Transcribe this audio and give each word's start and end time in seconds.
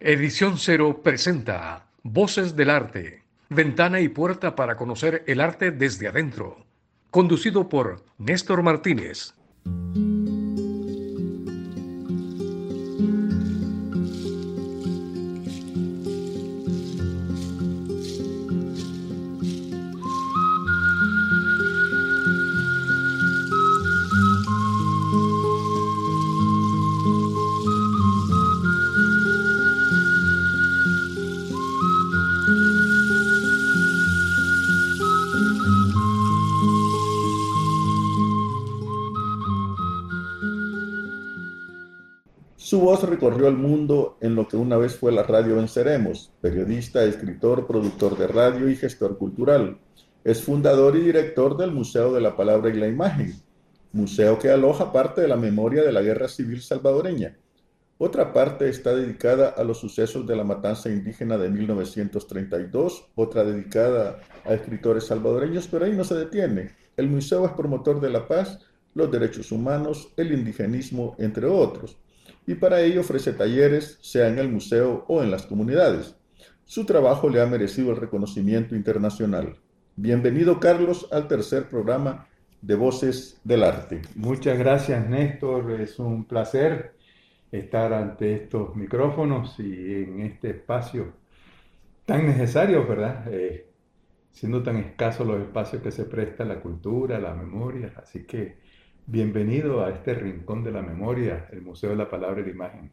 Edición 0.00 0.58
Cero 0.58 1.00
presenta 1.02 1.88
Voces 2.04 2.54
del 2.54 2.70
Arte, 2.70 3.24
ventana 3.48 3.98
y 3.98 4.08
puerta 4.08 4.54
para 4.54 4.76
conocer 4.76 5.24
el 5.26 5.40
arte 5.40 5.72
desde 5.72 6.06
adentro. 6.06 6.64
Conducido 7.10 7.68
por 7.68 8.04
Néstor 8.16 8.62
Martínez. 8.62 9.34
Su 42.60 42.80
voz 42.80 43.04
recorrió 43.04 43.46
el 43.46 43.56
mundo 43.56 44.18
en 44.20 44.34
lo 44.34 44.48
que 44.48 44.56
una 44.56 44.76
vez 44.76 44.96
fue 44.96 45.12
la 45.12 45.22
radio 45.22 45.54
Venceremos, 45.54 46.32
periodista, 46.40 47.04
escritor, 47.04 47.68
productor 47.68 48.18
de 48.18 48.26
radio 48.26 48.68
y 48.68 48.74
gestor 48.74 49.16
cultural. 49.16 49.78
Es 50.24 50.42
fundador 50.42 50.96
y 50.96 51.02
director 51.02 51.56
del 51.56 51.70
Museo 51.70 52.12
de 52.12 52.20
la 52.20 52.36
Palabra 52.36 52.70
y 52.70 52.72
la 52.76 52.88
Imagen, 52.88 53.32
museo 53.92 54.40
que 54.40 54.50
aloja 54.50 54.90
parte 54.90 55.20
de 55.20 55.28
la 55.28 55.36
memoria 55.36 55.84
de 55.84 55.92
la 55.92 56.02
Guerra 56.02 56.26
Civil 56.26 56.60
salvadoreña. 56.60 57.38
Otra 57.96 58.32
parte 58.32 58.68
está 58.68 58.92
dedicada 58.92 59.50
a 59.50 59.62
los 59.62 59.78
sucesos 59.78 60.26
de 60.26 60.34
la 60.34 60.42
matanza 60.42 60.90
indígena 60.90 61.38
de 61.38 61.50
1932, 61.50 63.06
otra 63.14 63.44
dedicada 63.44 64.18
a 64.44 64.54
escritores 64.54 65.04
salvadoreños, 65.04 65.68
pero 65.68 65.84
ahí 65.84 65.92
no 65.92 66.02
se 66.02 66.16
detiene. 66.16 66.72
El 66.96 67.06
museo 67.06 67.46
es 67.46 67.52
promotor 67.52 68.00
de 68.00 68.10
la 68.10 68.26
paz, 68.26 68.58
los 68.94 69.12
derechos 69.12 69.52
humanos, 69.52 70.08
el 70.16 70.32
indigenismo, 70.32 71.14
entre 71.20 71.46
otros 71.46 71.96
y 72.48 72.54
para 72.54 72.80
ello 72.80 73.02
ofrece 73.02 73.34
talleres, 73.34 73.98
sea 74.00 74.26
en 74.26 74.38
el 74.38 74.48
museo 74.48 75.04
o 75.06 75.22
en 75.22 75.30
las 75.30 75.44
comunidades. 75.44 76.16
Su 76.64 76.86
trabajo 76.86 77.28
le 77.28 77.42
ha 77.42 77.46
merecido 77.46 77.90
el 77.90 77.98
reconocimiento 77.98 78.74
internacional. 78.74 79.58
Bienvenido, 79.96 80.58
Carlos, 80.58 81.06
al 81.12 81.28
tercer 81.28 81.68
programa 81.68 82.26
de 82.62 82.74
Voces 82.74 83.38
del 83.44 83.64
Arte. 83.64 84.00
Muchas 84.14 84.58
gracias, 84.58 85.06
Néstor. 85.06 85.78
Es 85.78 85.98
un 85.98 86.24
placer 86.24 86.94
estar 87.52 87.92
ante 87.92 88.36
estos 88.36 88.74
micrófonos 88.76 89.60
y 89.60 90.04
en 90.04 90.20
este 90.20 90.48
espacio 90.48 91.12
tan 92.06 92.26
necesario, 92.26 92.86
¿verdad? 92.88 93.26
Eh, 93.30 93.68
siendo 94.32 94.62
tan 94.62 94.78
escasos 94.78 95.26
los 95.26 95.38
espacios 95.42 95.82
que 95.82 95.90
se 95.90 96.04
presta 96.04 96.46
la 96.46 96.60
cultura, 96.60 97.18
la 97.18 97.34
memoria. 97.34 97.92
Así 98.02 98.24
que 98.24 98.56
Bienvenido 99.10 99.82
a 99.82 99.88
este 99.88 100.12
rincón 100.12 100.62
de 100.62 100.70
la 100.70 100.82
memoria, 100.82 101.48
el 101.50 101.62
Museo 101.62 101.88
de 101.88 101.96
la 101.96 102.10
Palabra 102.10 102.42
y 102.42 102.44
la 102.44 102.50
Imagen. 102.50 102.92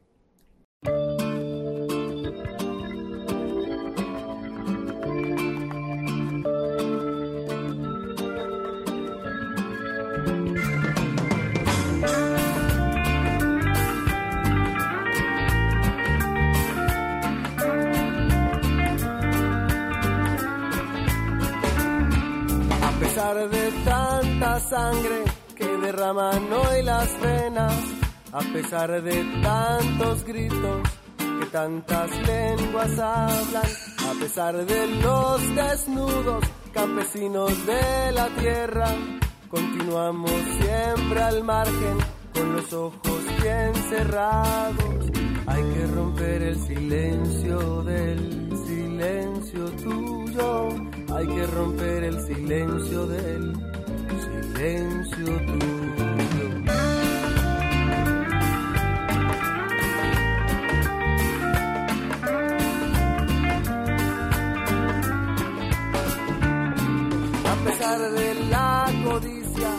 A 22.81 22.99
pesar 23.01 23.49
de 23.49 23.71
tanta 23.83 24.59
sangre, 24.61 25.25
derraman 25.95 26.51
hoy 26.51 26.83
las 26.83 27.21
venas, 27.21 27.73
a 28.33 28.39
pesar 28.51 29.01
de 29.01 29.23
tantos 29.41 30.25
gritos 30.25 30.89
que 31.17 31.45
tantas 31.45 32.11
lenguas 32.27 32.99
hablan, 32.99 33.71
a 34.09 34.19
pesar 34.19 34.65
de 34.65 34.87
los 34.87 35.55
desnudos 35.55 36.43
campesinos 36.73 37.65
de 37.65 38.11
la 38.11 38.27
tierra, 38.35 38.87
continuamos 39.49 40.31
siempre 40.59 41.21
al 41.21 41.43
margen 41.45 41.97
con 42.33 42.53
los 42.57 42.73
ojos 42.73 43.23
bien 43.41 43.73
cerrados. 43.89 45.11
Hay 45.47 45.63
que 45.63 45.87
romper 45.95 46.41
el 46.41 46.59
silencio 46.59 47.83
del 47.83 48.51
silencio 48.67 49.65
tuyo, 49.81 50.69
hay 51.15 51.27
que 51.27 51.47
romper 51.47 52.03
el 52.03 52.21
silencio 52.27 53.07
del 53.07 53.74
silencio 54.43 55.25
tuyo. 55.25 56.47
A 67.45 67.55
pesar 67.65 68.11
de 68.11 68.35
la 68.49 68.91
codicia 69.03 69.71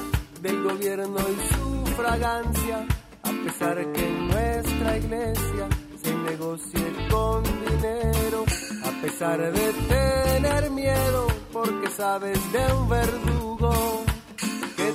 del 0.43 0.63
gobierno 0.63 1.19
y 1.19 1.55
su 1.55 1.87
fragancia, 1.97 2.87
a 3.23 3.31
pesar 3.45 3.93
que 3.93 4.09
nuestra 4.11 4.97
iglesia 4.99 5.69
se 6.03 6.15
negocie 6.15 7.09
con 7.11 7.43
dinero, 7.43 8.45
a 8.85 9.03
pesar 9.03 9.53
de 9.53 9.73
tener 9.89 10.71
miedo 10.71 11.27
porque 11.53 11.91
sabes 11.91 12.39
de 12.53 12.73
un 12.73 12.89
verdugo 12.89 13.96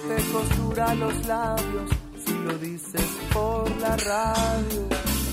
te 0.07 0.31
costura 0.31 0.95
los 0.95 1.25
labios 1.27 1.89
si 2.25 2.33
lo 2.33 2.57
dices 2.57 3.07
por 3.33 3.69
la 3.79 3.95
radio. 3.97 4.87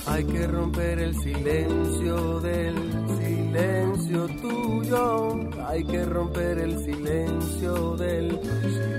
Hay 0.07 0.25
que 0.25 0.47
romper 0.47 0.99
el 1.01 1.15
silencio 1.21 2.41
del 2.41 2.77
silencio 3.19 4.27
tuyo. 4.41 5.51
Hay 5.67 5.85
que 5.85 6.05
romper 6.05 6.59
el 6.59 6.79
silencio 6.85 7.97
del 7.97 8.31
silencio 8.31 8.99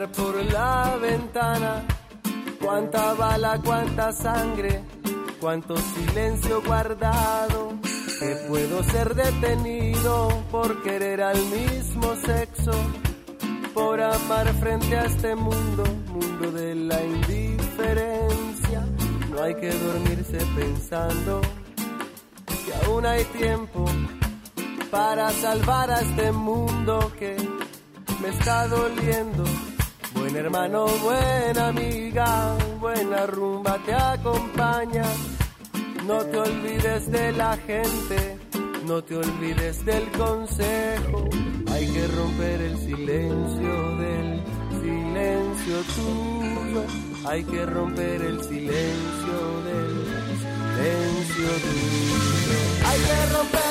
por 0.00 0.44
la 0.52 0.96
ventana, 1.00 1.84
cuánta 2.60 3.14
bala, 3.14 3.60
cuánta 3.64 4.12
sangre, 4.12 4.82
cuánto 5.40 5.76
silencio 5.76 6.60
guardado, 6.62 7.74
que 8.18 8.34
puedo 8.48 8.82
ser 8.82 9.14
detenido 9.14 10.42
por 10.50 10.82
querer 10.82 11.22
al 11.22 11.38
mismo 11.46 12.16
sexo, 12.16 12.72
por 13.72 14.00
amar 14.00 14.52
frente 14.54 14.96
a 14.96 15.04
este 15.04 15.36
mundo, 15.36 15.84
mundo 16.08 16.50
de 16.50 16.74
la 16.74 17.00
indiferencia. 17.00 18.84
No 19.30 19.42
hay 19.42 19.54
que 19.54 19.70
dormirse 19.70 20.38
pensando 20.56 21.40
que 22.66 22.86
aún 22.86 23.06
hay 23.06 23.24
tiempo 23.26 23.84
para 24.90 25.30
salvar 25.30 25.92
a 25.92 26.00
este 26.00 26.32
mundo 26.32 27.12
que 27.16 27.36
me 28.20 28.28
está 28.30 28.66
doliendo. 28.66 29.44
Buen 30.24 30.36
hermano, 30.36 30.86
buena 30.86 31.68
amiga, 31.68 32.56
buena 32.80 33.26
rumba 33.26 33.78
te 33.84 33.92
acompaña. 33.92 35.04
No 36.06 36.18
te 36.24 36.38
olvides 36.38 37.12
de 37.12 37.32
la 37.32 37.58
gente, 37.58 38.38
no 38.86 39.04
te 39.04 39.16
olvides 39.16 39.84
del 39.84 40.10
consejo. 40.12 41.28
Hay 41.70 41.86
que 41.92 42.06
romper 42.06 42.60
el 42.62 42.78
silencio 42.78 43.96
del 43.98 44.42
silencio 44.80 45.76
tuyo. 45.94 46.84
Hay 47.26 47.44
que 47.44 47.66
romper 47.66 48.22
el 48.22 48.42
silencio 48.44 49.38
del 49.66 50.06
silencio 50.72 51.48
tuyo. 51.64 52.86
Hay 52.86 52.98
que 52.98 53.34
romper 53.36 53.63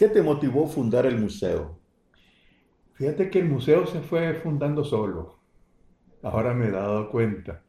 ¿Qué 0.00 0.08
te 0.08 0.22
motivó 0.22 0.66
fundar 0.66 1.04
el 1.04 1.18
museo? 1.18 1.78
Fíjate 2.94 3.28
que 3.28 3.40
el 3.40 3.50
museo 3.50 3.86
se 3.86 4.00
fue 4.00 4.32
fundando 4.32 4.82
solo. 4.82 5.40
Ahora 6.22 6.54
me 6.54 6.68
he 6.68 6.70
dado 6.70 7.10
cuenta. 7.10 7.64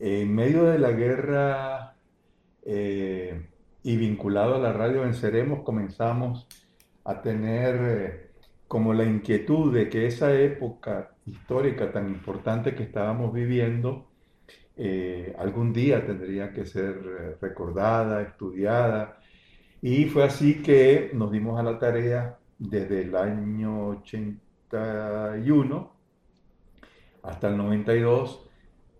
En 0.00 0.34
medio 0.34 0.64
de 0.64 0.80
la 0.80 0.90
guerra 0.90 1.94
eh, 2.64 3.50
y 3.84 3.96
vinculado 3.96 4.56
a 4.56 4.58
la 4.58 4.72
radio 4.72 5.02
Venceremos, 5.02 5.62
comenzamos 5.62 6.48
a 7.04 7.22
tener 7.22 7.76
eh, 7.80 8.30
como 8.66 8.92
la 8.92 9.04
inquietud 9.04 9.72
de 9.72 9.88
que 9.88 10.08
esa 10.08 10.34
época 10.34 11.12
histórica 11.24 11.92
tan 11.92 12.08
importante 12.08 12.74
que 12.74 12.82
estábamos 12.82 13.32
viviendo, 13.32 14.08
eh, 14.76 15.36
algún 15.38 15.72
día 15.72 16.04
tendría 16.04 16.52
que 16.52 16.66
ser 16.66 17.38
recordada, 17.40 18.22
estudiada, 18.22 19.19
y 19.82 20.06
fue 20.06 20.24
así 20.24 20.62
que 20.62 21.10
nos 21.14 21.32
dimos 21.32 21.58
a 21.58 21.62
la 21.62 21.78
tarea 21.78 22.38
desde 22.58 23.02
el 23.02 23.16
año 23.16 23.88
81 23.88 25.92
hasta 27.22 27.48
el 27.48 27.56
92 27.56 28.46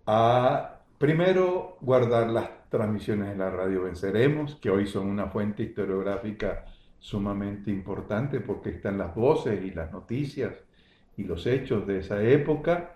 a 0.07 0.79
primero 0.97 1.77
guardar 1.81 2.29
las 2.29 2.49
transmisiones 2.69 3.29
de 3.29 3.35
la 3.35 3.49
radio 3.49 3.83
Venceremos, 3.83 4.55
que 4.55 4.69
hoy 4.69 4.87
son 4.87 5.07
una 5.07 5.27
fuente 5.27 5.63
historiográfica 5.63 6.65
sumamente 6.99 7.69
importante 7.69 8.39
porque 8.39 8.69
están 8.69 8.97
las 8.97 9.13
voces 9.13 9.63
y 9.63 9.71
las 9.71 9.91
noticias 9.91 10.53
y 11.17 11.23
los 11.23 11.45
hechos 11.45 11.85
de 11.85 11.99
esa 11.99 12.23
época, 12.23 12.95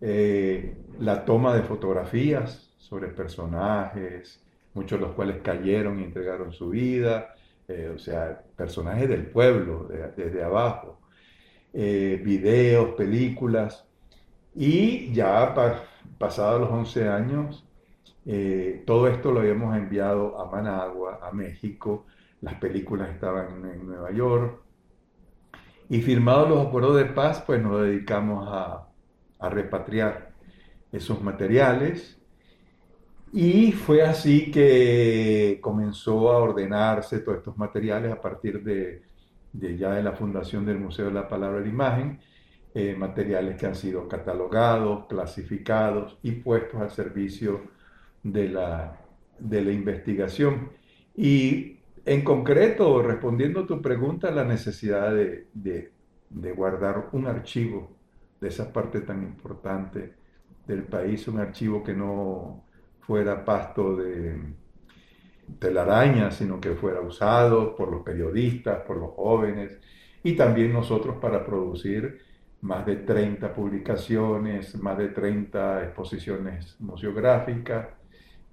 eh, 0.00 0.76
la 0.98 1.24
toma 1.24 1.54
de 1.54 1.62
fotografías 1.62 2.72
sobre 2.78 3.08
personajes, 3.08 4.42
muchos 4.74 4.98
de 4.98 5.06
los 5.06 5.14
cuales 5.14 5.38
cayeron 5.42 6.00
y 6.00 6.04
entregaron 6.04 6.52
su 6.52 6.70
vida, 6.70 7.34
eh, 7.68 7.92
o 7.94 7.98
sea, 7.98 8.42
personajes 8.56 9.08
del 9.08 9.26
pueblo, 9.26 9.88
desde 10.16 10.42
abajo, 10.42 11.00
eh, 11.72 12.20
videos, 12.24 12.94
películas, 12.94 13.86
y 14.54 15.12
ya 15.12 15.54
pasados 16.18 16.60
los 16.60 16.70
11 16.70 17.08
años, 17.08 17.64
eh, 18.26 18.82
todo 18.86 19.08
esto 19.08 19.32
lo 19.32 19.40
habíamos 19.40 19.76
enviado 19.76 20.40
a 20.40 20.50
Managua, 20.50 21.20
a 21.22 21.32
México, 21.32 22.06
las 22.40 22.54
películas 22.54 23.10
estaban 23.10 23.64
en, 23.64 23.86
Nueva 23.86 24.10
York, 24.12 24.62
y 25.88 26.00
firmados 26.02 26.48
los 26.48 26.66
acuerdos 26.66 26.96
de 26.96 27.06
paz, 27.06 27.42
pues 27.44 27.60
nos 27.62 27.82
dedicamos 27.82 28.48
a 28.48 29.48
repatriar 29.48 30.30
esos 30.92 31.22
materiales 31.22 32.19
y 33.32 33.72
fue 33.72 34.02
así 34.02 34.50
que 34.50 35.58
comenzó 35.62 36.32
a 36.32 36.38
ordenarse 36.38 37.20
todos 37.20 37.38
estos 37.38 37.56
materiales 37.58 38.12
a 38.12 38.20
partir 38.20 38.62
de, 38.62 39.02
ya 39.52 39.92
de 39.92 40.02
la 40.02 40.12
fundación 40.12 40.66
del 40.66 40.78
Museo 40.80 41.06
de 41.06 41.12
la 41.12 41.28
Palabra 41.28 41.60
y 41.60 41.64
la 41.64 41.70
Imagen, 41.70 42.20
eh, 42.74 42.94
materiales 42.96 43.56
que 43.56 43.66
han 43.66 43.74
sido 43.76 44.08
catalogados, 44.08 45.06
clasificados 45.06 46.18
y 46.22 46.32
puestos 46.32 46.80
al 46.80 46.90
servicio 46.90 47.62
de 48.22 48.48
la, 48.48 49.00
de 49.38 49.62
la 49.62 49.72
investigación. 49.72 50.70
Y 51.16 51.78
en 52.04 52.22
concreto, 52.24 53.02
respondiendo 53.02 53.60
a 53.60 53.66
tu 53.66 53.80
pregunta, 53.82 54.30
la 54.30 54.44
necesidad 54.44 55.14
de, 55.14 55.48
de, 55.54 55.92
de 56.30 56.52
guardar 56.52 57.10
un 57.12 57.26
archivo 57.26 57.96
de 58.40 58.48
esa 58.48 58.72
parte 58.72 59.02
tan 59.02 59.22
importante 59.22 60.14
del 60.66 60.84
país, 60.84 61.28
un 61.28 61.38
archivo 61.38 61.82
que 61.84 61.94
no 61.94 62.64
fuera 63.10 63.44
pasto 63.44 63.96
de 63.96 64.36
telaraña, 65.58 66.30
sino 66.30 66.60
que 66.60 66.76
fuera 66.76 67.00
usado 67.00 67.74
por 67.74 67.90
los 67.90 68.04
periodistas, 68.04 68.82
por 68.86 68.98
los 68.98 69.10
jóvenes 69.16 69.80
y 70.22 70.36
también 70.36 70.72
nosotros 70.72 71.16
para 71.20 71.44
producir 71.44 72.20
más 72.60 72.86
de 72.86 72.94
30 72.94 73.52
publicaciones, 73.52 74.80
más 74.80 74.96
de 74.96 75.08
30 75.08 75.86
exposiciones 75.86 76.76
museográficas, 76.78 77.88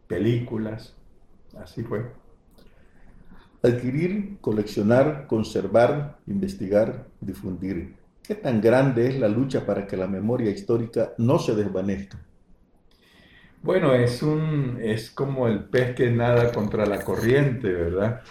películas, 0.08 0.96
así 1.56 1.84
fue. 1.84 2.08
Adquirir, 3.62 4.40
coleccionar, 4.42 5.28
conservar, 5.28 6.18
investigar, 6.26 7.06
difundir. 7.22 7.94
¿Qué 8.24 8.34
tan 8.34 8.60
grande 8.60 9.08
es 9.08 9.20
la 9.20 9.28
lucha 9.28 9.68
para 9.68 9.86
que 9.86 9.98
la 9.98 10.08
memoria 10.08 10.50
histórica 10.50 11.14
no 11.20 11.38
se 11.38 11.54
desvanezca? 11.54 12.27
Bueno, 13.62 13.94
es 13.94 14.24
un, 14.24 14.80
es 14.82 15.12
como 15.12 15.48
el 15.48 15.70
pez 15.70 15.94
que 15.96 16.10
nada 16.12 16.52
contra 16.54 16.86
la 16.86 17.04
corriente, 17.04 17.72
¿verdad? 17.74 18.22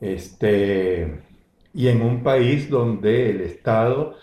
Este, 0.00 1.22
y 1.72 1.88
en 1.88 2.02
un 2.02 2.22
país 2.22 2.68
donde 2.70 3.30
el 3.30 3.40
Estado 3.40 4.16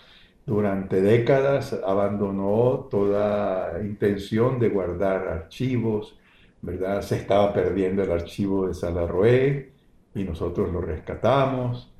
durante 0.46 1.00
décadas 1.02 1.72
abandonó 1.86 2.88
toda 2.90 3.80
intención 3.82 4.58
de 4.60 4.68
guardar 4.70 5.28
archivos, 5.28 6.18
¿verdad? 6.60 7.02
Se 7.02 7.16
estaba 7.16 7.52
perdiendo 7.52 8.02
el 8.02 8.12
archivo 8.12 8.68
de 8.68 8.74
Salarroé 8.74 9.74
y 10.14 10.24
nosotros 10.24 10.70
lo 10.72 10.80
rescatamos. 10.80 11.92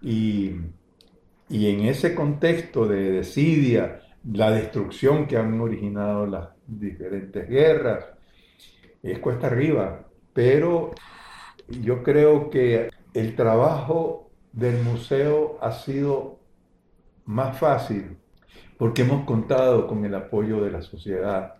Y, 0.00 0.52
y 1.48 1.68
en 1.70 1.80
ese 1.82 2.14
contexto 2.14 2.86
de 2.86 3.10
desidia, 3.12 4.02
la 4.24 4.50
destrucción 4.50 5.26
que 5.26 5.36
han 5.36 5.60
originado 5.60 6.26
las 6.26 6.50
diferentes 6.68 7.48
guerras, 7.48 8.04
es 9.02 9.18
cuesta 9.18 9.48
arriba, 9.48 10.06
pero 10.32 10.92
yo 11.68 12.02
creo 12.02 12.50
que 12.50 12.90
el 13.14 13.34
trabajo 13.34 14.30
del 14.52 14.82
museo 14.82 15.58
ha 15.60 15.72
sido 15.72 16.38
más 17.24 17.58
fácil 17.58 18.16
porque 18.76 19.02
hemos 19.02 19.24
contado 19.24 19.86
con 19.86 20.04
el 20.04 20.14
apoyo 20.14 20.62
de 20.62 20.70
la 20.70 20.82
sociedad, 20.82 21.54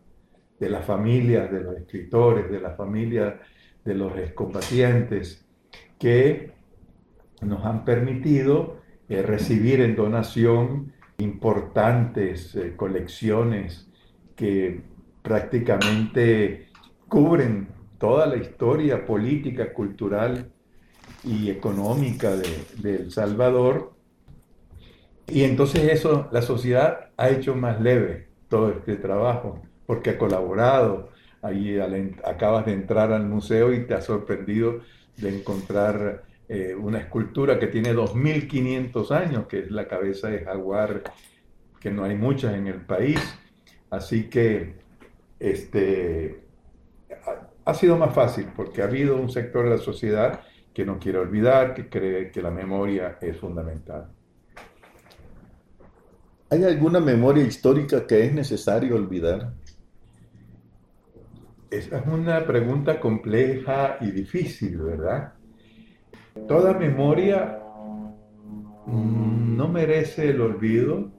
de 0.59 0.71
las 0.71 0.85
familias, 0.85 1.51
de 1.51 1.61
los 1.61 1.77
escritores, 1.77 2.51
de 2.51 2.61
las 2.61 2.77
familias 2.77 3.35
de 3.85 3.95
los 3.95 4.17
excombatientes, 4.17 5.45
que 5.99 6.53
nos 7.43 7.65
han 7.65 7.85
permitido 7.85 8.81
eh, 9.09 9.23
recibir 9.23 9.81
en 9.81 9.97
donación 9.97 10.93
importantes 11.19 12.55
eh, 12.55 12.75
colecciones 12.77 13.91
que 14.37 14.83
prácticamente 15.23 16.69
cubren 17.09 17.69
toda 17.99 18.27
la 18.27 18.37
historia 18.37 19.05
política, 19.05 19.73
cultural 19.73 20.51
y 21.25 21.51
económica 21.51 22.37
de, 22.37 22.95
El 22.95 23.11
Salvador. 23.11 23.93
Y 25.27 25.45
entonces 25.45 25.93
eso, 25.93 26.29
la 26.33 26.43
sociedad 26.43 27.11
ha 27.17 27.29
hecho 27.29 27.55
más 27.55 27.81
leve 27.81 28.29
todo 28.49 28.71
este 28.71 28.97
trabajo, 28.97 29.61
porque 29.87 30.11
ha 30.11 30.19
colaborado. 30.19 31.11
Ahí 31.43 31.79
acabas 32.25 32.67
de 32.67 32.73
entrar 32.73 33.13
al 33.13 33.27
museo 33.27 33.73
y 33.73 33.87
te 33.87 33.95
ha 33.95 34.01
sorprendido 34.01 34.81
de 35.17 35.39
encontrar 35.39 36.25
eh, 36.49 36.75
una 36.75 36.99
escultura 36.99 37.59
que 37.59 37.67
tiene 37.67 37.95
2.500 37.95 39.11
años, 39.11 39.47
que 39.49 39.61
es 39.61 39.71
la 39.71 39.87
cabeza 39.87 40.29
de 40.29 40.45
jaguar, 40.45 41.03
que 41.79 41.91
no 41.91 42.05
hay 42.05 42.17
muchas 42.17 42.55
en 42.55 42.67
el 42.69 42.81
país. 42.81 43.21
Así 43.91 44.29
que 44.29 44.78
este, 45.41 46.45
ha, 47.65 47.75
sido 47.75 47.97
más 47.97 48.15
fácil 48.15 48.49
porque 48.57 48.83
ha 48.83 48.87
habido 48.87 49.17
un 49.17 49.31
sector 49.31 49.65
de 49.65 49.77
la 49.77 49.79
sociedad 49.79 50.41
que 50.75 50.85
no 50.85 50.99
quiere 50.99 51.19
olvidar, 51.19 51.75
que 51.75 51.89
cree 51.89 52.31
que 52.31 52.43
la 52.43 52.51
memoria 52.51 53.19
es 53.21 53.37
fundamental. 53.37 54.09
¿Hay 56.51 56.65
alguna 56.65 57.01
memoria 57.01 57.45
histórica 57.45 58.07
que 58.07 58.25
es 58.25 58.33
necesario 58.33 58.97
olvidar? 58.97 59.53
Esa 61.71 61.99
es 61.99 62.07
una 62.07 62.47
pregunta 62.47 62.99
compleja 62.99 63.99
y 64.01 64.11
difícil, 64.11 64.79
¿verdad? 64.79 65.35
Toda 66.47 66.73
memoria 66.73 67.59
no 68.87 69.69
merece 69.69 70.31
el 70.31 70.41
olvido, 70.41 71.11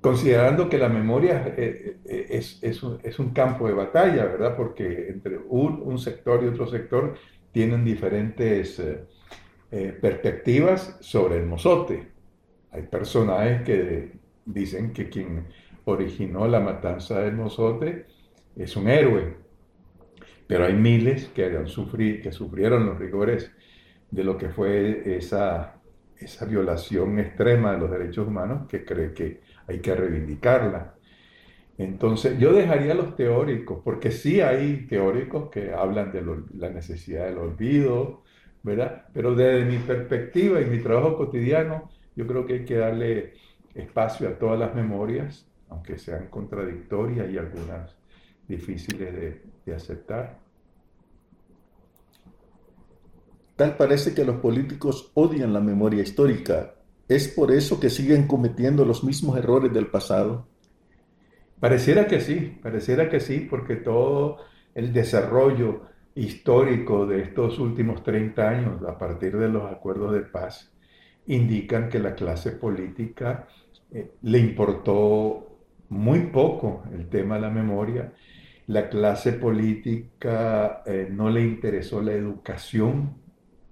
considerando 0.00 0.68
que 0.68 0.78
la 0.78 0.88
memoria 0.88 1.54
eh, 1.56 1.98
eh, 2.04 2.26
es, 2.30 2.58
es, 2.62 2.80
es, 3.02 3.18
un, 3.18 3.30
campo 3.30 3.66
de 3.66 3.74
batalla, 3.74 4.24
¿verdad? 4.24 4.56
Porque 4.56 5.08
entre 5.08 5.38
un, 5.48 5.82
un 5.82 5.98
sector 5.98 6.42
y 6.42 6.48
otro 6.48 6.66
sector 6.66 7.14
tienen 7.52 7.84
diferentes 7.84 8.80
eh, 9.72 9.98
perspectivas 10.00 10.96
sobre 11.00 11.36
el 11.36 11.46
mozote. 11.46 12.08
Hay 12.72 12.82
personajes 12.82 13.62
que 13.62 14.12
dicen 14.44 14.92
que 14.92 15.08
quien 15.08 15.48
originó 15.84 16.46
la 16.46 16.60
matanza 16.60 17.20
del 17.20 17.34
mozote 17.34 18.06
es 18.56 18.76
un 18.76 18.88
héroe, 18.88 19.36
pero 20.46 20.64
hay 20.64 20.74
miles 20.74 21.28
que, 21.28 21.44
han 21.44 21.66
que 21.66 22.32
sufrieron 22.32 22.86
los 22.86 22.98
rigores 22.98 23.52
de 24.10 24.24
lo 24.24 24.36
que 24.36 24.48
fue 24.48 25.16
esa, 25.16 25.80
esa 26.18 26.46
violación 26.46 27.18
extrema 27.18 27.72
de 27.72 27.78
los 27.78 27.90
derechos 27.90 28.26
humanos 28.26 28.66
que 28.68 28.84
cree 28.84 29.12
que 29.12 29.40
hay 29.70 29.80
que 29.80 29.94
reivindicarla. 29.94 30.94
Entonces, 31.78 32.38
yo 32.38 32.52
dejaría 32.52 32.94
los 32.94 33.16
teóricos, 33.16 33.80
porque 33.82 34.10
sí 34.10 34.40
hay 34.40 34.86
teóricos 34.86 35.50
que 35.50 35.72
hablan 35.72 36.12
de 36.12 36.22
la 36.54 36.68
necesidad 36.70 37.26
del 37.26 37.38
olvido, 37.38 38.22
¿verdad? 38.62 39.06
Pero 39.14 39.34
desde 39.34 39.64
mi 39.64 39.78
perspectiva 39.78 40.60
y 40.60 40.66
mi 40.66 40.80
trabajo 40.80 41.16
cotidiano, 41.16 41.90
yo 42.14 42.26
creo 42.26 42.44
que 42.46 42.54
hay 42.54 42.64
que 42.66 42.76
darle 42.76 43.32
espacio 43.74 44.28
a 44.28 44.38
todas 44.38 44.58
las 44.58 44.74
memorias, 44.74 45.46
aunque 45.70 45.96
sean 45.98 46.28
contradictorias 46.28 47.30
y 47.30 47.38
algunas 47.38 47.96
difíciles 48.46 49.14
de, 49.14 49.42
de 49.64 49.74
aceptar. 49.74 50.38
Tal 53.56 53.76
parece 53.76 54.14
que 54.14 54.24
los 54.24 54.36
políticos 54.36 55.12
odian 55.14 55.52
la 55.52 55.60
memoria 55.60 56.02
histórica. 56.02 56.74
¿Es 57.10 57.26
por 57.26 57.50
eso 57.50 57.80
que 57.80 57.90
siguen 57.90 58.28
cometiendo 58.28 58.84
los 58.84 59.02
mismos 59.02 59.36
errores 59.36 59.72
del 59.72 59.88
pasado? 59.88 60.46
Pareciera 61.58 62.06
que 62.06 62.20
sí, 62.20 62.56
pareciera 62.62 63.10
que 63.10 63.18
sí, 63.18 63.48
porque 63.50 63.74
todo 63.74 64.36
el 64.76 64.92
desarrollo 64.92 65.80
histórico 66.14 67.08
de 67.08 67.22
estos 67.22 67.58
últimos 67.58 68.04
30 68.04 68.48
años, 68.48 68.82
a 68.88 68.96
partir 68.96 69.36
de 69.36 69.48
los 69.48 69.68
acuerdos 69.72 70.12
de 70.12 70.20
paz, 70.20 70.72
indican 71.26 71.88
que 71.88 71.98
la 71.98 72.14
clase 72.14 72.52
política 72.52 73.48
eh, 73.90 74.12
le 74.22 74.38
importó 74.38 75.58
muy 75.88 76.26
poco 76.26 76.84
el 76.94 77.08
tema 77.08 77.34
de 77.34 77.40
la 77.40 77.50
memoria. 77.50 78.12
La 78.68 78.88
clase 78.88 79.32
política 79.32 80.84
eh, 80.86 81.08
no 81.10 81.28
le 81.28 81.40
interesó 81.40 82.00
la 82.02 82.12
educación 82.12 83.16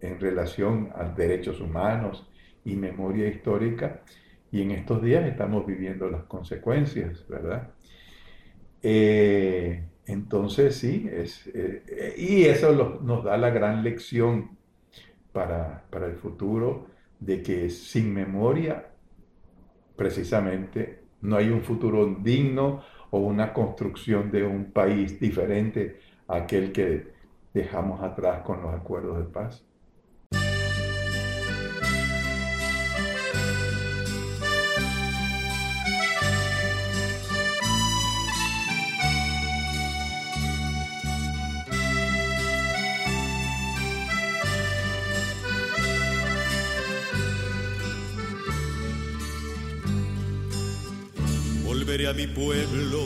en 0.00 0.18
relación 0.18 0.90
a 0.96 1.04
derechos 1.04 1.60
humanos 1.60 2.28
y 2.68 2.76
memoria 2.76 3.28
histórica. 3.28 4.02
Y 4.50 4.62
en 4.62 4.70
estos 4.72 5.02
días 5.02 5.26
estamos 5.26 5.66
viviendo 5.66 6.08
las 6.10 6.24
consecuencias, 6.24 7.26
¿verdad? 7.28 7.70
Eh, 8.82 9.84
entonces 10.06 10.76
sí, 10.76 11.08
es, 11.12 11.46
eh, 11.54 12.14
y 12.16 12.44
eso 12.44 12.72
nos 13.02 13.24
da 13.24 13.36
la 13.36 13.50
gran 13.50 13.82
lección 13.82 14.56
para, 15.32 15.84
para 15.90 16.06
el 16.06 16.16
futuro 16.16 16.86
de 17.20 17.42
que 17.42 17.68
sin 17.70 18.14
memoria, 18.14 18.90
precisamente, 19.96 21.00
no 21.20 21.36
hay 21.36 21.50
un 21.50 21.62
futuro 21.62 22.06
digno 22.22 22.82
o 23.10 23.18
una 23.20 23.52
construcción 23.52 24.30
de 24.30 24.44
un 24.44 24.72
país 24.72 25.18
diferente 25.20 26.00
a 26.28 26.36
aquel 26.36 26.72
que 26.72 27.08
dejamos 27.52 28.02
atrás 28.02 28.42
con 28.42 28.62
los 28.62 28.74
acuerdos 28.74 29.18
de 29.18 29.24
paz. 29.24 29.64
A 52.06 52.12
mi 52.12 52.28
pueblo 52.28 53.00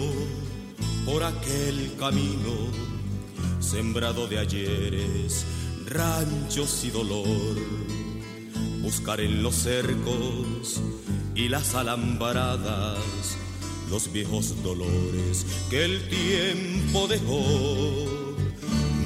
por 1.07 1.23
aquel 1.25 1.95
camino 1.99 2.69
sembrado 3.59 4.27
de 4.27 4.39
ayeres, 4.39 5.47
ranchos 5.87 6.85
y 6.85 6.91
dolor. 6.91 7.57
Buscar 8.83 9.21
en 9.21 9.43
los 9.43 9.55
cercos 9.55 10.83
y 11.35 11.49
las 11.49 11.75
alambradas 11.75 12.99
los 13.91 14.13
viejos 14.13 14.63
dolores 14.63 15.47
que 15.71 15.85
el 15.87 16.09
tiempo 16.09 17.09
dejó. 17.09 18.07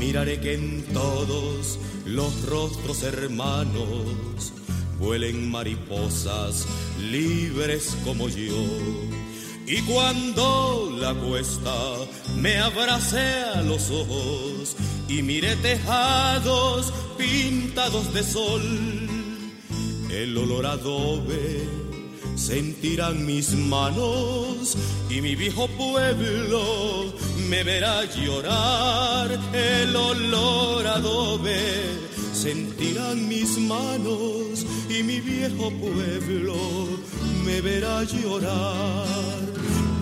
Miraré 0.00 0.40
que 0.40 0.54
en 0.54 0.82
todos 0.92 1.78
los 2.06 2.44
rostros 2.46 3.04
hermanos 3.04 4.52
vuelen 4.98 5.48
mariposas 5.48 6.66
libres 6.98 7.96
como 8.04 8.28
yo 8.28 8.52
y 9.66 9.80
cuando 9.82 10.96
la 10.98 11.12
cuesta 11.14 11.74
me 12.36 12.56
abracé 12.58 13.42
a 13.54 13.62
los 13.62 13.90
ojos 13.90 14.76
y 15.08 15.22
miré 15.22 15.56
tejados 15.56 16.92
pintados 17.18 18.14
de 18.14 18.22
sol, 18.22 18.62
el 20.10 20.36
olor 20.38 20.66
adobe 20.66 21.68
sentirán 22.36 23.26
mis 23.26 23.54
manos 23.54 24.76
y 25.10 25.20
mi 25.20 25.34
viejo 25.34 25.66
pueblo 25.68 27.12
me 27.48 27.64
verá 27.64 28.04
llorar. 28.04 29.30
El 29.52 29.96
olor 29.96 30.86
adobe 30.86 31.58
sentirán 32.32 33.26
mis 33.26 33.58
manos 33.58 34.64
y 34.88 35.02
mi 35.02 35.20
viejo 35.20 35.70
pueblo 35.70 36.56
me 37.44 37.60
verá 37.60 38.04
llorar 38.04 39.55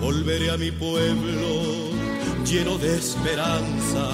volveré 0.05 0.51
a 0.51 0.57
mi 0.57 0.69
pueblo 0.69 1.89
lleno 2.45 2.77
de 2.77 2.95
esperanza, 2.95 4.05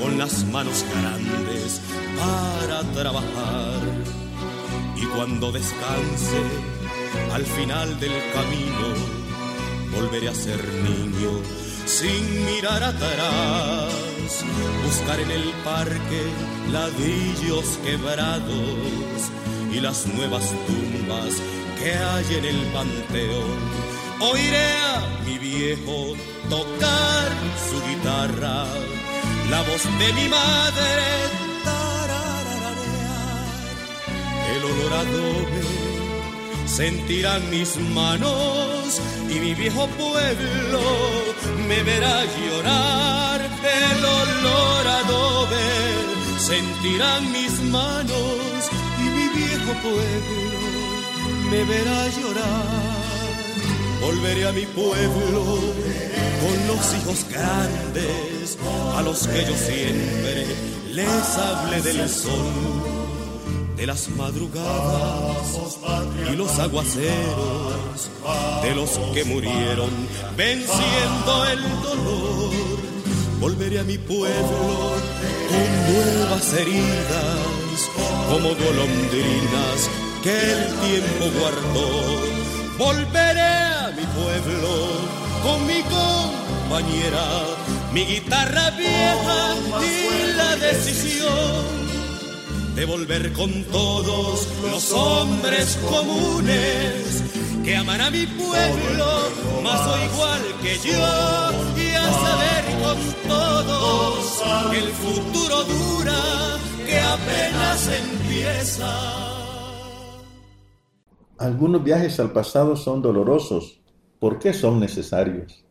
con 0.00 0.16
las 0.16 0.44
manos 0.46 0.82
grandes 0.92 1.82
para 2.18 2.80
trabajar. 2.94 3.80
Y 4.96 5.04
cuando 5.14 5.52
descanse 5.52 6.40
al 7.34 7.44
final 7.44 8.00
del 8.00 8.14
camino, 8.32 8.86
volveré 9.94 10.30
a 10.30 10.34
ser 10.34 10.60
niño 10.88 11.32
sin 11.84 12.46
mirar 12.46 12.82
atrás, 12.82 13.92
buscar 14.86 15.20
en 15.20 15.30
el 15.30 15.52
parque 15.64 16.22
ladrillos 16.72 17.66
quebrados 17.84 19.20
y 19.70 19.80
las 19.80 20.06
nuevas 20.06 20.50
tumbas 20.66 21.34
que 21.78 21.92
hay 21.92 22.38
en 22.38 22.44
el 22.46 22.60
panteón 22.72 23.93
Oiré 24.30 24.70
a 24.92 25.00
mi 25.26 25.38
viejo 25.38 26.14
tocar 26.48 27.28
su 27.68 27.76
guitarra, 27.88 28.66
la 29.50 29.60
voz 29.62 29.82
de 30.00 30.12
mi 30.12 30.28
madre 30.28 31.34
el 34.56 34.64
olor 34.64 34.92
adobe 34.92 35.62
sentirán 36.66 37.50
mis 37.50 37.76
manos 37.94 39.00
y 39.28 39.40
mi 39.40 39.54
viejo 39.54 39.86
pueblo 39.88 40.80
me 41.68 41.82
verá 41.82 42.24
llorar. 42.24 43.40
El 43.40 44.04
olor 44.04 44.86
adobe 45.00 45.66
sentirán 46.38 47.32
mis 47.32 47.60
manos 47.70 48.70
y 48.98 49.06
mi 49.16 49.28
viejo 49.40 49.72
pueblo 49.82 50.70
me 51.50 51.64
verá 51.64 52.08
llorar. 52.08 52.93
Volveré 54.04 54.46
a 54.46 54.52
mi 54.52 54.66
pueblo 54.66 55.42
con 56.42 56.66
los 56.68 56.94
hijos 56.94 57.26
grandes, 57.30 58.58
a 58.94 59.00
los 59.00 59.26
que 59.26 59.46
yo 59.46 59.56
siempre 59.56 60.46
les 60.92 61.38
hablé 61.38 61.80
del 61.80 62.06
sol, 62.08 62.52
de 63.76 63.86
las 63.86 64.10
madrugadas 64.10 65.78
y 66.30 66.36
los 66.36 66.58
aguaceros, 66.58 68.10
de 68.62 68.74
los 68.74 68.90
que 69.14 69.24
murieron 69.24 69.90
venciendo 70.36 71.46
el 71.46 71.62
dolor. 71.82 72.52
Volveré 73.40 73.80
a 73.80 73.84
mi 73.84 73.96
pueblo 73.96 74.92
con 75.48 75.94
nuevas 75.94 76.52
heridas, 76.52 77.90
como 78.28 78.48
golondrinas 78.50 79.90
que 80.22 80.52
el 80.52 80.66
tiempo 80.80 81.40
guardó 81.40 82.44
Volveré 82.78 83.83
mi 83.96 84.04
pueblo 84.06 84.70
con 85.42 85.66
mi 85.66 85.80
compañera, 85.82 87.26
mi 87.92 88.04
guitarra 88.04 88.70
vieja 88.70 89.54
y 89.80 90.36
la 90.36 90.56
decisión 90.56 91.84
de 92.74 92.84
volver 92.86 93.32
con 93.32 93.64
todos 93.64 94.48
los 94.62 94.92
hombres 94.92 95.78
comunes 95.88 97.22
que 97.64 97.76
aman 97.76 98.00
a 98.00 98.10
mi 98.10 98.26
pueblo, 98.26 99.06
más 99.62 99.80
o 99.80 100.04
igual 100.04 100.42
que 100.60 100.76
yo, 100.78 101.82
y 101.82 101.94
a 101.94 102.12
saber 102.12 102.64
con 102.82 103.28
todos 103.28 104.70
que 104.70 104.78
el 104.78 104.90
futuro 104.90 105.64
dura, 105.64 106.58
que 106.84 107.00
apenas 107.00 107.88
empieza. 107.88 109.24
Algunos 111.38 111.82
viajes 111.82 112.20
al 112.20 112.32
pasado 112.32 112.76
son 112.76 113.00
dolorosos. 113.02 113.83
¿Por 114.24 114.38
qué 114.38 114.54
son 114.54 114.80
necesarios? 114.80 115.62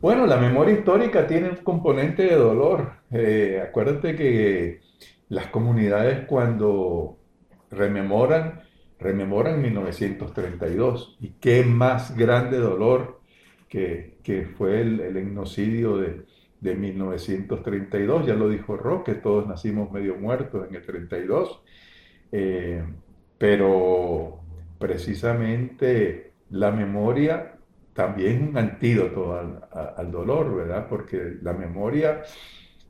Bueno, 0.00 0.26
la 0.28 0.36
memoria 0.36 0.74
histórica 0.74 1.26
tiene 1.26 1.50
un 1.50 1.56
componente 1.56 2.22
de 2.22 2.36
dolor. 2.36 2.92
Eh, 3.10 3.60
acuérdate 3.60 4.14
que 4.14 4.80
las 5.28 5.48
comunidades 5.48 6.24
cuando 6.28 7.18
rememoran, 7.68 8.62
rememoran 9.00 9.60
1932. 9.60 11.16
Y 11.18 11.30
qué 11.40 11.64
más 11.64 12.16
grande 12.16 12.58
dolor 12.58 13.20
que, 13.68 14.14
fue 14.56 14.80
el, 14.80 15.00
el 15.00 15.14
genocidio 15.14 15.96
de, 15.96 16.26
de 16.60 16.76
1932, 16.76 18.24
ya 18.24 18.34
lo 18.34 18.48
dijo 18.48 18.76
Roque, 18.76 19.14
todos 19.14 19.48
nacimos 19.48 19.90
medio 19.90 20.14
muertos 20.14 20.68
en 20.68 20.76
el 20.76 20.86
32, 20.86 21.60
eh, 22.30 22.84
pero 23.36 24.38
precisamente 24.78 26.33
la 26.54 26.70
memoria 26.70 27.56
también 27.94 28.32
es 28.36 28.48
un 28.48 28.56
antídoto 28.56 29.34
al, 29.96 30.10
dolor, 30.12 30.54
¿verdad? 30.54 30.86
Porque 30.88 31.38
la 31.42 31.52
memoria, 31.52 32.22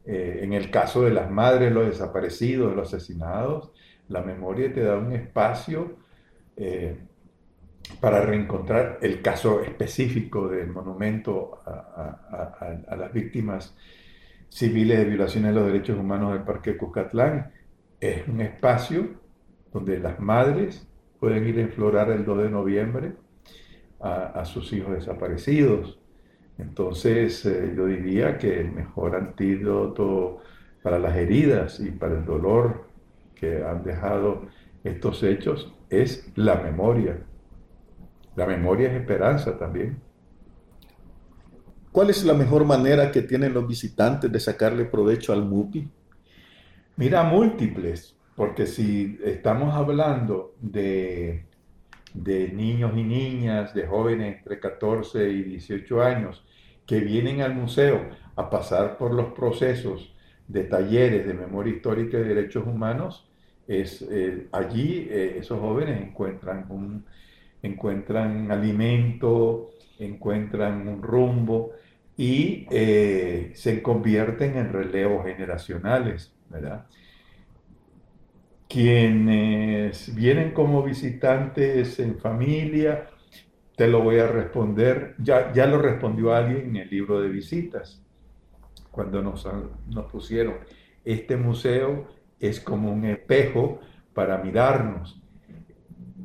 eh, 0.04 0.40
en 0.42 0.52
el 0.52 0.70
caso 0.70 1.02
de 1.02 1.10
las 1.10 1.30
madres, 1.30 1.72
los 1.72 1.86
desaparecidos, 1.86 2.76
los 2.76 2.92
asesinados, 2.92 3.72
la 4.08 4.20
memoria 4.20 4.70
te 4.70 4.82
da 4.82 4.98
un 4.98 5.12
espacio 5.12 5.96
eh, 6.56 6.98
para 8.00 8.20
reencontrar 8.20 8.98
el 9.00 9.22
caso 9.22 9.62
específico 9.62 10.46
del 10.48 10.68
monumento 10.68 11.62
a, 11.64 12.96
las 12.96 13.12
víctimas 13.14 13.74
civiles 14.50 14.98
de 14.98 15.04
violaciones 15.06 15.54
de 15.54 15.60
los 15.60 15.72
derechos 15.72 15.98
humanos 15.98 16.34
del 16.34 16.42
Parque 16.42 16.76
Cuscatlán. 16.76 17.50
Es 17.98 18.28
un 18.28 18.42
espacio 18.42 19.08
donde 19.72 19.98
las 20.00 20.20
madres 20.20 20.86
pueden 21.18 21.46
ir 21.48 21.58
a 21.58 21.62
enflorar 21.62 22.10
el 22.10 22.26
2 22.26 22.42
de 22.42 22.50
noviembre 22.50 23.23
a, 24.04 24.44
sus 24.44 24.72
hijos 24.72 24.94
desaparecidos. 24.94 25.98
Entonces 26.58 27.44
eh, 27.46 27.72
yo 27.76 27.86
diría 27.86 28.38
que 28.38 28.60
el 28.60 28.70
mejor 28.70 29.16
antídoto 29.16 30.40
para 30.82 30.98
las 30.98 31.16
heridas 31.16 31.80
y 31.80 31.90
para 31.90 32.18
el 32.18 32.24
dolor 32.24 32.84
que 33.34 33.64
han 33.64 33.82
dejado 33.82 34.46
estos 34.84 35.22
hechos 35.22 35.72
es 35.88 36.30
la 36.36 36.56
memoria. 36.56 37.18
La 38.36 38.46
memoria 38.46 38.90
es 38.90 39.00
esperanza 39.00 39.58
también. 39.58 39.98
¿Cuál 41.90 42.10
es 42.10 42.24
la 42.24 42.34
mejor 42.34 42.64
manera 42.64 43.10
que 43.10 43.22
tienen 43.22 43.54
los 43.54 43.66
visitantes 43.66 44.30
de 44.30 44.40
sacarle 44.40 44.84
provecho 44.84 45.32
al 45.32 45.44
MUPI? 45.44 45.88
Mira, 46.96 47.22
múltiples, 47.22 48.16
porque 48.36 48.66
si 48.66 49.18
estamos 49.24 49.74
hablando 49.74 50.54
de, 50.60 51.46
de 52.14 52.48
niños 52.48 52.92
y 52.96 53.02
niñas, 53.02 53.74
de 53.74 53.86
jóvenes 53.86 54.38
entre 54.38 54.60
14 54.60 55.28
y 55.28 55.42
18 55.42 56.02
años, 56.02 56.44
que 56.86 57.00
vienen 57.00 57.42
al 57.42 57.54
museo 57.54 58.08
a 58.36 58.48
pasar 58.48 58.96
por 58.96 59.12
los 59.12 59.32
procesos 59.32 60.14
de 60.48 60.64
talleres 60.64 61.26
de 61.26 61.34
memoria 61.34 61.74
histórica 61.74 62.18
y 62.18 62.22
derechos 62.22 62.66
humanos, 62.66 63.28
es, 63.66 64.02
eh, 64.02 64.46
allí 64.52 65.08
eh, 65.10 65.38
esos 65.38 65.58
jóvenes 65.58 66.00
encuentran 66.00 66.66
un, 66.68 67.04
encuentran 67.62 68.50
alimento, 68.52 69.70
encuentran 69.98 70.86
un 70.86 71.02
rumbo 71.02 71.72
y 72.16 72.66
eh, 72.70 73.50
se 73.54 73.82
convierten 73.82 74.56
en 74.56 74.72
relevos 74.72 75.24
generacionales, 75.24 76.32
¿verdad? 76.48 76.86
Quienes 78.74 80.12
vienen 80.16 80.50
como 80.50 80.82
visitantes 80.82 82.00
en 82.00 82.18
familia, 82.18 83.08
te 83.76 83.86
lo 83.86 84.02
voy 84.02 84.18
a 84.18 84.26
responder, 84.26 85.14
ya, 85.18 85.52
ya 85.52 85.68
lo 85.68 85.80
respondió 85.80 86.34
alguien 86.34 86.70
en 86.70 86.76
el 86.78 86.90
libro 86.90 87.20
de 87.20 87.28
visitas, 87.28 88.02
cuando 88.90 89.22
nos, 89.22 89.46
nos 89.86 90.10
pusieron, 90.10 90.54
este 91.04 91.36
museo 91.36 92.08
es 92.40 92.58
como 92.58 92.92
un 92.92 93.04
espejo 93.04 93.78
para 94.12 94.38
mirarnos. 94.38 95.22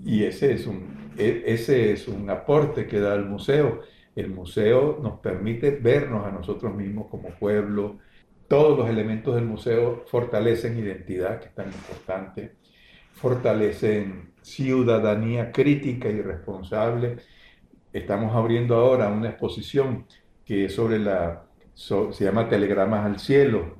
Y 0.03 0.23
ese 0.23 0.51
es 0.53 0.65
un, 0.65 1.11
e, 1.19 1.43
ese 1.45 1.91
es 1.91 2.07
un 2.07 2.31
aporte 2.31 2.87
que 2.87 2.99
da 2.99 3.13
el 3.13 3.25
museo. 3.25 3.81
El 4.15 4.31
museo 4.31 4.97
nos 5.03 5.19
permite 5.19 5.69
vernos 5.69 6.25
a 6.25 6.31
nosotros 6.31 6.73
mismos 6.73 7.09
como 7.11 7.29
pueblo. 7.29 7.99
Todos 8.49 8.77
los 8.77 8.89
elementos 8.89 9.35
del 9.35 9.45
museo 9.45 10.03
fortalecen 10.07 10.77
identidad, 10.77 11.39
que 11.39 11.47
es 11.47 11.55
tan 11.55 11.67
importante, 11.67 12.55
fortalecen 13.13 14.33
ciudadanía 14.41 15.51
crítica 15.51 16.09
y 16.09 16.21
responsable. 16.21 17.17
Estamos 17.93 18.35
abriendo 18.35 18.75
ahora 18.75 19.07
una 19.07 19.29
exposición 19.29 20.07
que 20.43 20.65
es 20.65 20.75
sobre 20.75 20.99
la, 20.99 21.45
se 21.75 22.11
llama 22.19 22.49
Telegramas 22.49 23.05
al 23.05 23.19
Cielo, 23.19 23.77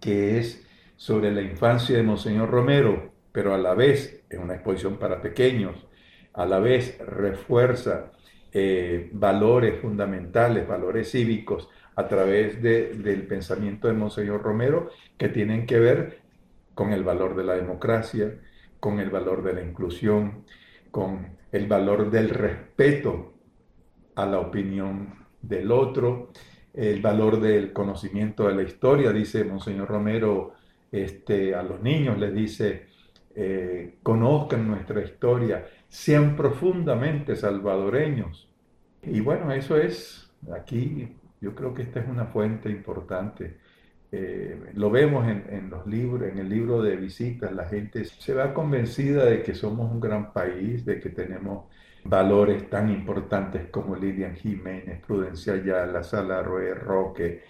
que 0.00 0.38
es 0.38 0.66
sobre 0.96 1.30
la 1.32 1.42
infancia 1.42 1.96
de 1.96 2.02
Monseñor 2.04 2.50
Romero, 2.50 3.12
pero 3.32 3.52
a 3.52 3.58
la 3.58 3.74
vez 3.74 4.24
es 4.30 4.38
una 4.38 4.54
exposición 4.54 4.96
para 4.96 5.20
pequeños 5.20 5.86
a 6.34 6.46
la 6.46 6.58
vez 6.60 6.98
refuerza 6.98 8.12
eh, 8.52 9.10
valores 9.12 9.80
fundamentales, 9.80 10.66
valores 10.66 11.10
cívicos, 11.10 11.68
a 11.94 12.08
través 12.08 12.62
del 12.62 13.26
pensamiento 13.26 13.88
de 13.88 13.94
Monseñor 13.94 14.42
Romero, 14.42 14.90
que 15.18 15.28
tienen 15.28 15.66
que 15.66 15.78
ver 15.78 16.20
con 16.74 16.92
el 16.92 17.04
valor 17.04 17.36
de 17.36 17.44
la 17.44 17.54
democracia, 17.54 18.38
con 18.80 18.98
el 18.98 19.10
valor 19.10 19.42
de 19.42 19.52
la 19.52 19.62
inclusión, 19.62 20.44
con 20.90 21.36
el 21.52 21.66
valor 21.66 22.10
del 22.10 22.30
respeto 22.30 23.34
a 24.14 24.26
la 24.26 24.40
opinión 24.40 25.14
del 25.42 25.70
otro, 25.70 26.30
el 26.74 27.02
valor 27.02 27.40
del 27.40 27.72
conocimiento 27.72 28.48
de 28.48 28.54
la 28.54 28.62
historia, 28.62 29.12
dice 29.12 29.44
Monseñor 29.44 29.88
Romero 29.88 30.54
este, 30.90 31.54
a 31.54 31.62
los 31.62 31.82
niños, 31.82 32.18
les 32.18 32.34
dice, 32.34 32.86
eh, 33.34 33.96
conozcan 34.02 34.66
nuestra 34.66 35.02
historia, 35.02 35.66
sean 35.88 36.36
profundamente 36.36 37.36
salvadoreños. 37.36 38.48
Y 39.02 39.20
bueno, 39.20 39.52
eso 39.52 39.76
es, 39.76 40.30
aquí 40.54 41.16
yo 41.42 41.54
creo 41.56 41.74
que 41.74 41.82
esta 41.82 42.00
es 42.00 42.08
una 42.08 42.26
fuente 42.26 42.70
importante. 42.70 43.58
Eh, 44.12 44.70
lo 44.74 44.90
vemos 44.90 45.26
en, 45.26 45.68
los 45.68 45.86
libros, 45.86 46.30
en 46.30 46.38
el 46.38 46.48
libro 46.48 46.80
de 46.80 46.96
visitas, 46.96 47.52
la 47.52 47.66
gente 47.66 48.04
se 48.04 48.32
va 48.32 48.54
convencida 48.54 49.24
de 49.24 49.42
que 49.42 49.54
somos 49.54 49.90
un 49.90 50.00
gran 50.00 50.32
país, 50.32 50.84
de 50.84 51.00
que 51.00 51.10
tenemos 51.10 51.64
valores 52.04 52.70
tan 52.70 52.90
importantes 52.90 53.68
como 53.70 53.96
Lilian 53.96 54.36
Jiménez, 54.36 55.00
Prudencia 55.04 55.54
Ayala, 55.54 56.04
Sala 56.04 56.42
Roe, 56.42 56.74
Roque, 56.74 57.42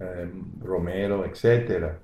eh, 0.00 0.30
Romero, 0.60 1.24
etcétera. 1.24 2.00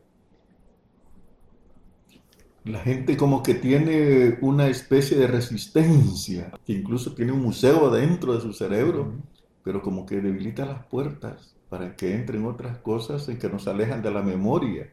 La 2.64 2.78
gente 2.81 3.16
como 3.16 3.42
que 3.42 3.55
tiene 3.55 4.38
una 4.42 4.68
especie 4.68 5.16
de 5.16 5.26
resistencia, 5.26 6.52
que 6.64 6.74
incluso 6.74 7.12
tiene 7.14 7.33
un 7.33 7.42
museo 7.42 7.90
dentro 7.90 8.35
de 8.35 8.40
su 8.40 8.52
cerebro, 8.52 9.14
pero 9.62 9.83
como 9.83 10.07
que 10.07 10.20
debilita 10.20 10.66
las 10.66 10.85
puertas 10.87 11.57
para 11.68 11.96
que 11.96 12.14
entren 12.14 12.44
otras 12.44 12.79
cosas 12.79 13.29
en 13.29 13.38
que 13.38 13.48
nos 13.48 13.66
alejan 13.66 14.03
de 14.03 14.11
la 14.11 14.22
memoria 14.22 14.92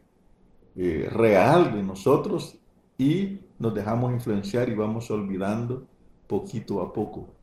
eh, 0.76 1.10
real 1.12 1.74
de 1.74 1.84
nosotros 1.84 2.58
y 2.98 3.40
nos 3.58 3.74
dejamos 3.74 4.14
influenciar 4.14 4.70
y 4.70 4.76
vamos 4.76 5.10
olvidando 5.12 5.88
poquito 6.28 6.82
a 6.82 6.94
poco. 6.94 7.34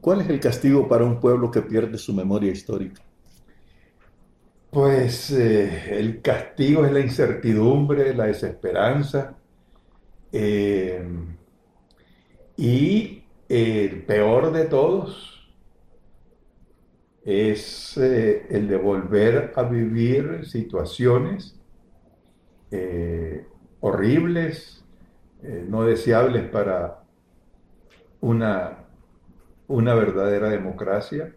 ¿Cuál 0.00 0.20
es 0.20 0.28
el 0.28 0.40
castigo 0.40 0.86
para 0.86 1.04
un 1.04 1.18
pueblo 1.18 1.50
que 1.50 1.62
pierde 1.62 1.98
su 1.98 2.12
memoria 2.12 2.52
histórica? 2.52 3.02
Pues 4.70 5.30
eh, 5.30 5.98
el 5.98 6.20
castigo 6.20 6.84
es 6.84 6.92
la 6.92 7.00
incertidumbre, 7.00 8.14
la 8.14 8.26
desesperanza. 8.26 9.34
Eh, 10.32 11.02
y 12.56 13.22
el 13.48 14.04
peor 14.04 14.52
de 14.52 14.64
todos 14.66 15.35
es 17.26 17.98
eh, 17.98 18.46
el 18.48 18.68
de 18.68 18.76
volver 18.78 19.52
a 19.56 19.64
vivir 19.64 20.46
situaciones 20.46 21.60
horribles, 23.80 24.84
no 25.68 25.84
deseables 25.84 26.46
para 26.48 27.04
una, 28.20 28.86
una 29.68 29.94
verdadera 29.94 30.48
democracia 30.50 31.32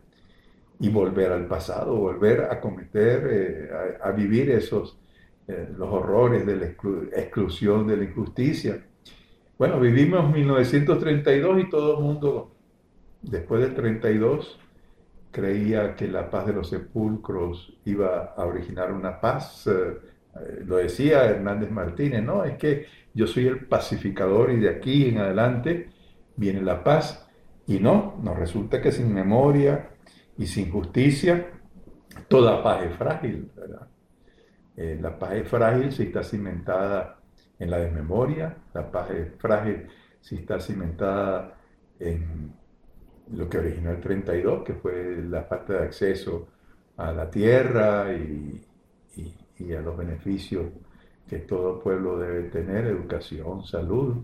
y 0.80 0.90
volver 0.90 1.32
al 1.32 1.46
pasado, 1.46 1.96
volver 1.96 2.42
a 2.50 2.62
cometer, 2.62 3.28
eh, 3.30 3.98
a, 4.02 4.12
vivir 4.12 4.50
esos, 4.52 4.98
eh, 5.48 5.68
los 5.78 5.90
horrores 5.90 6.46
de 6.46 6.56
la 6.56 6.66
exclusión, 6.66 7.86
de 7.86 7.98
la 7.98 8.04
injusticia. 8.06 8.86
Bueno, 9.58 9.80
vivimos 9.80 10.32
1932 10.32 11.62
y 11.62 11.70
todo 11.70 11.98
el 11.98 12.04
mundo, 12.04 12.56
después 13.22 13.62
del 13.62 13.76
32, 13.76 14.58
creía 15.32 15.96
que 15.96 16.08
la 16.08 16.30
paz 16.30 16.48
de 16.48 16.54
los 16.54 16.70
sepulcros 16.70 17.78
iba 17.86 18.34
a 18.36 18.46
originar 18.46 18.92
una 18.92 19.20
paz. 19.20 19.68
Eh, 19.68 20.64
lo 20.66 20.78
decía 20.78 21.26
Hernández 21.26 21.72
Martínez, 21.72 22.24
¿no? 22.24 22.44
Es 22.44 22.58
que 22.58 22.86
yo 23.14 23.28
soy 23.28 23.48
el 23.48 23.66
pacificador 23.66 24.52
y 24.52 24.60
de 24.60 24.70
aquí 24.70 25.10
en 25.10 25.20
adelante 25.20 25.90
viene 26.36 26.62
la 26.62 26.84
paz. 26.84 27.28
Y 27.68 27.80
no, 27.80 28.20
nos 28.24 28.38
resulta 28.38 28.82
que 28.82 28.92
sin 28.92 29.14
memoria, 29.14 29.90
y 30.40 30.48
sin 30.48 30.72
justicia, 30.72 31.52
toda 32.30 32.64
paz 32.64 32.86
es 32.86 32.96
frágil, 32.96 33.52
¿verdad? 33.56 33.88
Eh, 34.78 34.98
la 35.00 35.20
paz 35.20 35.34
es 35.34 35.48
frágil 35.48 35.92
si 35.92 36.04
está 36.04 36.24
cimentada 36.24 37.20
en 37.60 37.70
la 37.70 37.78
desmemoria, 37.80 38.56
la 38.74 38.90
paz 38.90 39.12
es 39.12 39.34
frágil 39.38 39.88
si 40.22 40.38
está 40.38 40.62
cimentada 40.62 41.58
en 42.00 42.54
lo 43.34 43.50
que 43.50 43.58
originó 43.58 43.92
el 43.92 44.00
32, 44.00 44.64
que 44.64 44.74
fue 44.74 45.24
la 45.28 45.44
falta 45.44 45.74
de 45.74 45.84
acceso 45.84 46.48
a 46.98 47.12
la 47.12 47.30
tierra 47.30 48.14
y, 48.14 48.62
y 49.60 49.74
a 49.74 49.82
los 49.82 49.98
beneficios 49.98 50.66
que 51.28 51.40
todo 51.40 51.80
pueblo 51.80 52.18
debe 52.18 52.44
tener, 52.50 52.88
educación, 52.88 53.64
salud. 53.64 54.18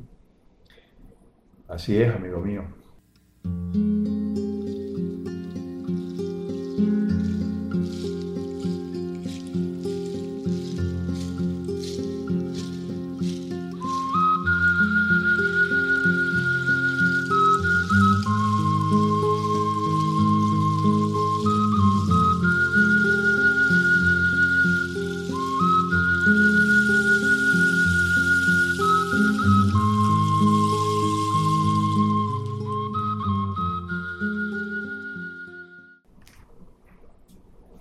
Así 1.68 2.02
es, 2.02 2.13
amigo 2.13 2.39
mío. 2.39 2.63